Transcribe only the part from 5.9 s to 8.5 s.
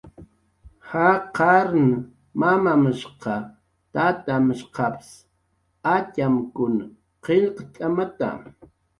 atxamkun qillqt'amata.